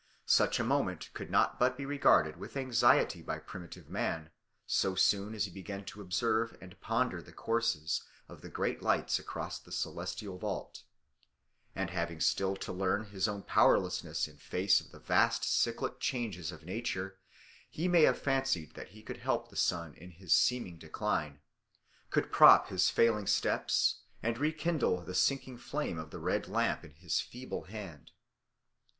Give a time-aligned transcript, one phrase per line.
[0.25, 4.31] Such a moment could not but be regarded with anxiety by primitive man
[4.65, 9.19] so soon as he began to observe and ponder the courses of the great lights
[9.19, 10.81] across the celestial vault;
[11.75, 16.51] and having still to learn his own powerlessness in face of the vast cyclic changes
[16.51, 17.19] of nature,
[17.69, 21.41] he may have fancied that he could help the sun in his seeming decline
[22.09, 26.95] could prop his failing steps and rekindle the sinking flame of the red lamp in
[26.95, 28.09] his feeble hand.